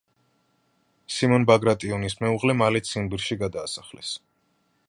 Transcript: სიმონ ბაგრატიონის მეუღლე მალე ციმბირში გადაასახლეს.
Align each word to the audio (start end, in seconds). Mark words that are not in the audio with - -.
სიმონ 1.15 1.45
ბაგრატიონის 1.51 2.17
მეუღლე 2.25 2.57
მალე 2.65 2.85
ციმბირში 2.91 3.41
გადაასახლეს. 3.47 4.19